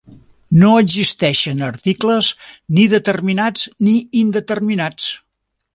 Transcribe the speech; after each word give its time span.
No 0.61 0.69
existeixen 0.83 1.61
articles, 1.67 2.31
ni 2.79 2.89
determinats 2.97 3.69
ni 3.87 3.95
indeterminats. 4.25 5.13